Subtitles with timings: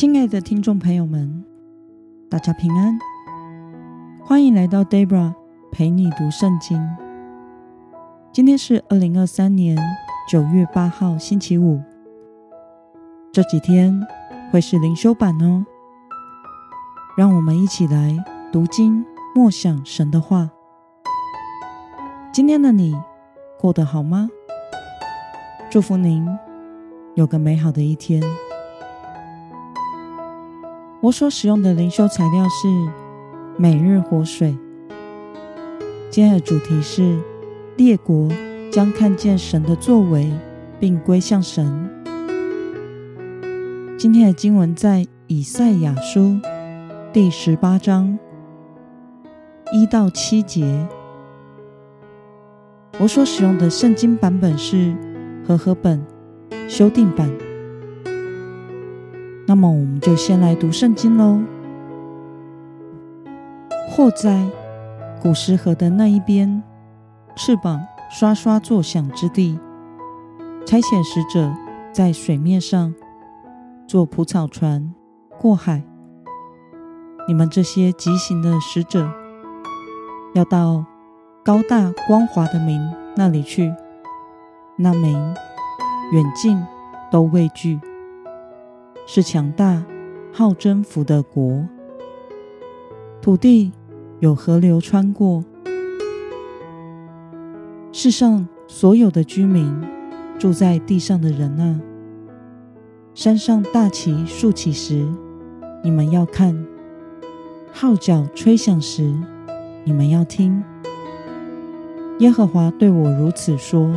[0.00, 1.44] 亲爱的听众朋友们，
[2.30, 2.96] 大家平安，
[4.22, 5.34] 欢迎来到 Debra
[5.72, 6.80] 陪你读圣经。
[8.32, 9.76] 今天是二零二三年
[10.30, 11.82] 九月八号，星期五。
[13.32, 14.00] 这几天
[14.52, 15.66] 会是灵修版哦，
[17.16, 19.04] 让我们一起来读经，
[19.34, 20.48] 默想神的话。
[22.32, 22.96] 今天的你
[23.58, 24.30] 过得好吗？
[25.68, 26.24] 祝福您
[27.16, 28.22] 有个美好的一天。
[31.00, 32.66] 我所使用的灵修材料是
[33.56, 34.50] 《每日活水》。
[36.10, 37.16] 今天的主题是
[37.76, 38.28] 列国
[38.72, 40.28] 将看见神的作为，
[40.80, 41.88] 并归向神。
[43.96, 46.36] 今天的经文在以赛亚书
[47.12, 48.18] 第十八章
[49.72, 50.88] 一到七节。
[52.98, 54.96] 我所使用的圣经版本是
[55.46, 56.04] 和合本
[56.66, 57.30] 修订版。
[59.48, 61.40] 那么，我们就先来读圣经喽。
[63.88, 64.46] 祸灾
[65.22, 66.62] 古实河的那一边，
[67.34, 69.58] 翅膀刷刷作响之地，
[70.66, 71.50] 差遣使者
[71.94, 72.94] 在水面上
[73.86, 74.92] 坐蒲草船
[75.40, 75.82] 过海。
[77.26, 79.10] 你们这些急行的使者，
[80.34, 80.84] 要到
[81.42, 82.78] 高大光华的民
[83.16, 83.74] 那里去，
[84.76, 85.14] 那民
[86.12, 86.62] 远近
[87.10, 87.80] 都畏惧。
[89.10, 89.82] 是强大、
[90.34, 91.66] 好征服的国，
[93.22, 93.72] 土地
[94.20, 95.42] 有河流穿过。
[97.90, 99.74] 世上所有的居民，
[100.38, 101.80] 住在地上的人啊，
[103.14, 105.08] 山上大旗竖起时，
[105.82, 106.54] 你们要看；
[107.72, 109.14] 号角吹响时，
[109.84, 110.62] 你们要听。
[112.18, 113.90] 耶和华对我如此说：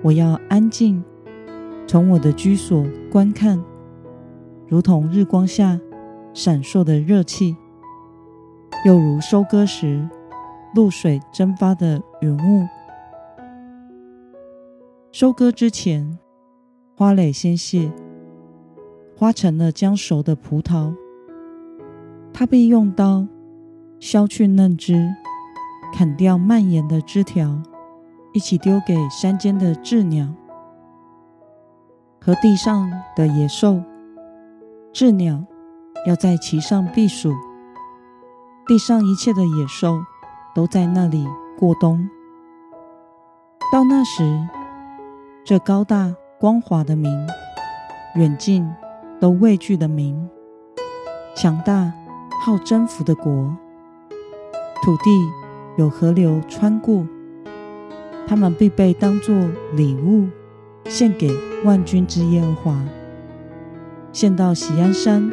[0.00, 1.04] 我要安静，
[1.86, 3.62] 从我的居所观看。
[4.70, 5.80] 如同日光下
[6.32, 7.56] 闪烁的热气，
[8.86, 10.08] 又如收割时
[10.76, 12.68] 露水蒸发的云雾。
[15.10, 16.16] 收割之前，
[16.96, 17.90] 花蕾先谢，
[19.16, 20.94] 花成了将熟的葡萄。
[22.32, 23.26] 他必用刀
[23.98, 25.12] 削去嫩枝，
[25.92, 27.60] 砍掉蔓延的枝条，
[28.32, 30.32] 一起丢给山间的雉鸟
[32.20, 33.82] 和地上的野兽。
[34.92, 35.44] 雉鸟
[36.04, 37.32] 要在其上避暑，
[38.66, 40.02] 地上一切的野兽
[40.52, 41.24] 都在那里
[41.56, 42.08] 过冬。
[43.72, 44.48] 到那时，
[45.44, 47.12] 这高大光华的民，
[48.16, 48.68] 远近
[49.20, 50.28] 都畏惧的民，
[51.36, 51.92] 强大
[52.44, 53.32] 好征服的国，
[54.82, 55.10] 土地
[55.76, 57.06] 有河流穿过，
[58.26, 59.32] 他们必被当作
[59.74, 60.28] 礼物
[60.86, 61.30] 献给
[61.64, 62.84] 万军之耶和华。
[64.12, 65.30] 献到喜安山，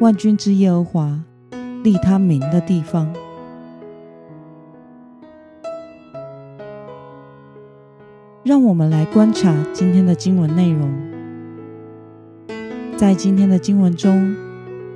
[0.00, 1.20] 万军之耶和华
[1.84, 3.12] 立他名的地方。
[8.42, 10.90] 让我们来观察今天的经文内容。
[12.96, 14.34] 在今天的经文中，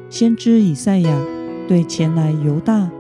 [0.09, 1.21] 先知以赛亚
[1.69, 2.91] 对前来犹大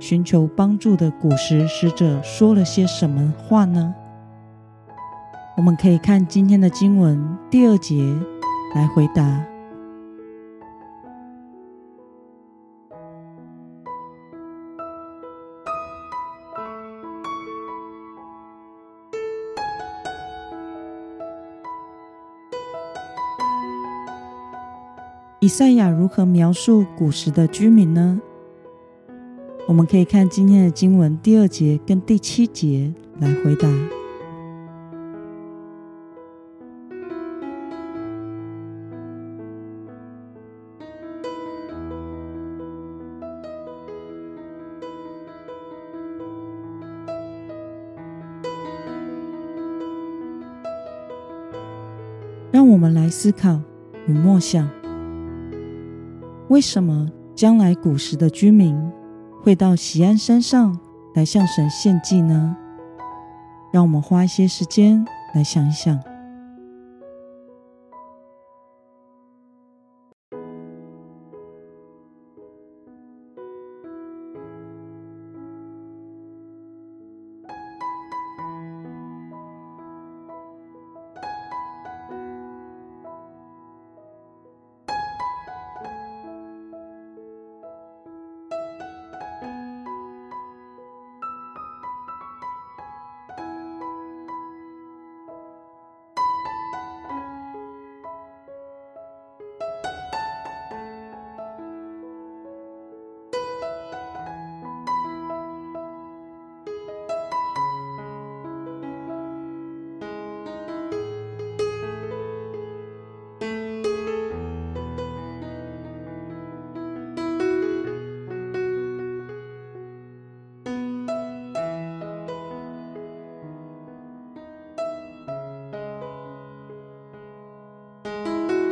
[0.00, 3.94] 寻求帮助的古时使者说了些什么话呢？
[5.56, 8.16] 我们可以看今天的经文第二节。
[8.74, 9.46] 来回答。
[25.40, 28.18] 以赛亚如何描述古时的居民呢？
[29.68, 33.68] 我们可以看今天的经文第二节跟第七节来回答。
[52.54, 53.58] 让我们来思考
[54.06, 54.70] 与默想：
[56.46, 58.80] 为什么将来古时的居民
[59.42, 60.78] 会到西安山上
[61.16, 62.56] 来向神献祭呢？
[63.72, 65.04] 让我们花一些时间
[65.34, 65.98] 来想一想。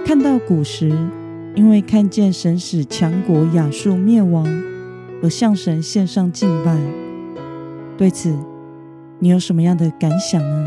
[0.05, 0.90] 看到古时
[1.55, 4.44] 因为看见神使强国雅述灭亡
[5.23, 6.76] 而向神献上敬拜，
[7.96, 8.37] 对此
[9.19, 10.67] 你有什么样的感想呢？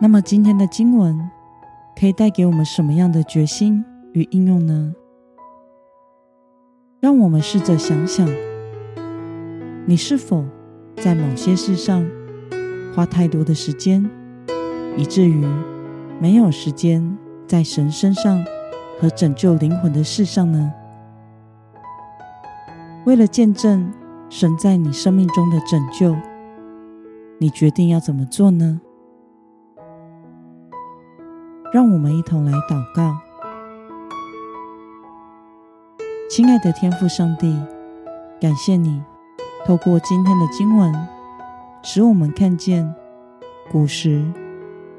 [0.00, 1.28] 那么今天的经文
[1.98, 4.94] 可以带给我们什么样的决心与应用呢？
[7.00, 8.28] 让我们试着想想，
[9.86, 10.44] 你是否
[10.96, 12.08] 在某些事上
[12.94, 14.08] 花太多的时间，
[14.96, 15.44] 以至于
[16.20, 17.18] 没有时间
[17.48, 18.44] 在神身上
[19.00, 20.72] 和拯救灵魂的事上呢？
[23.04, 23.92] 为了见证
[24.30, 26.14] 神在你生命中的拯救，
[27.38, 28.80] 你决定要怎么做呢？
[31.70, 33.14] 让我们一同来祷告，
[36.30, 37.54] 亲爱的天父上帝，
[38.40, 39.02] 感谢你
[39.66, 40.90] 透过今天的经文，
[41.82, 42.94] 使我们看见
[43.70, 44.24] 古时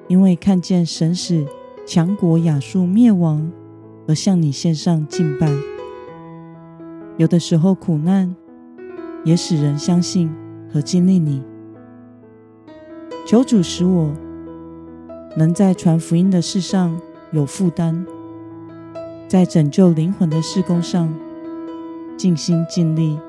[0.07, 1.48] 因为看见神使
[1.88, 3.51] 强国亚述灭亡
[4.07, 5.50] 而向你献上敬拜。
[7.18, 8.36] 有的时候苦难
[9.24, 10.31] 也使人相信
[10.71, 11.42] 和经历你。
[13.25, 14.13] 求主使我。
[15.36, 17.00] 能在传福音的事上
[17.31, 18.06] 有负担，
[19.28, 21.14] 在拯救灵魂的事工上
[22.18, 23.20] 尽心尽力，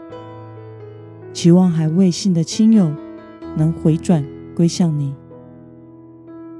[1.32, 2.92] 期望还未信的亲友
[3.56, 4.24] 能回转
[4.54, 5.14] 归向你。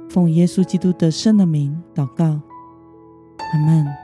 [0.09, 4.00] 奉耶稣基督的圣的名祷告，阿门。